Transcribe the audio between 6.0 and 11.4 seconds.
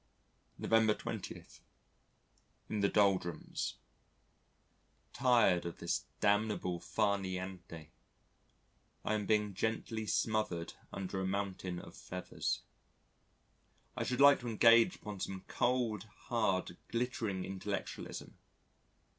damnable far niente, I am being gently smothered under a